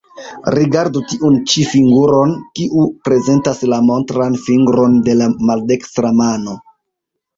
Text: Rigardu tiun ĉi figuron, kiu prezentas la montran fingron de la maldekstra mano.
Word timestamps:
Rigardu 0.53 1.01
tiun 1.09 1.35
ĉi 1.51 1.65
figuron, 1.73 2.33
kiu 2.59 2.85
prezentas 3.09 3.61
la 3.75 3.79
montran 3.91 4.39
fingron 4.47 4.97
de 5.09 5.19
la 5.23 5.29
maldekstra 5.51 6.13
mano. 6.23 6.61